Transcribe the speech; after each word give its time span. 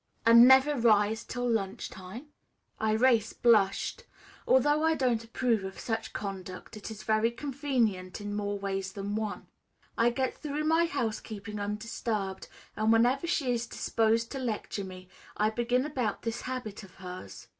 "And 0.25 0.47
never 0.47 0.75
rise 0.79 1.23
till 1.23 1.47
lunch 1.47 1.87
time?" 1.91 2.25
Irais 2.79 3.39
blushed. 3.39 4.05
Although 4.47 4.81
I 4.83 4.95
don't 4.95 5.23
approve 5.23 5.63
of 5.63 5.77
such 5.79 6.11
conduct, 6.11 6.75
it 6.75 6.89
is 6.89 7.03
very 7.03 7.29
convenient 7.29 8.19
in 8.19 8.33
more 8.35 8.57
ways 8.57 8.93
than 8.93 9.15
one; 9.15 9.45
I 9.99 10.09
get 10.09 10.35
through 10.35 10.63
my 10.63 10.85
housekeeping 10.87 11.59
undisturbed, 11.59 12.47
and 12.75 12.91
whenever 12.91 13.27
she 13.27 13.51
is 13.51 13.67
disposed 13.67 14.31
to 14.31 14.39
lecture 14.39 14.83
me, 14.83 15.07
I 15.37 15.51
begin 15.51 15.85
about 15.85 16.23
this 16.23 16.41
habit 16.49 16.81
of 16.81 16.95
hers. 16.95 17.45